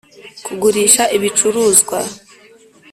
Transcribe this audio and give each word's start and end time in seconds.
kugurisha 0.45 1.03
ibicuruzwa. 1.15 1.99